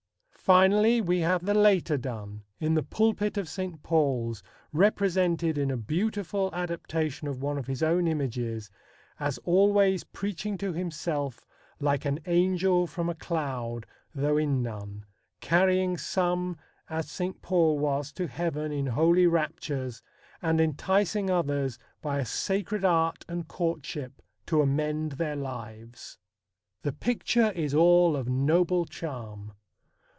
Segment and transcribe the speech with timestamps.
[0.43, 3.81] Finally, we have the later Donne in the pulpit of St.
[3.83, 4.43] Paul's
[4.73, 8.69] represented, in a beautiful adaptation of one of his own images,
[9.17, 11.45] as "always preaching to himself,
[11.79, 15.05] like an angel from a cloud, though in none;
[15.39, 16.57] carrying some,
[16.89, 17.41] as St.
[17.41, 20.03] Paul was, to Heaven in holy raptures,
[20.41, 26.17] and enticing others by a sacred art and courtship to amend their lives."
[26.81, 29.53] The picture is all of noble charm.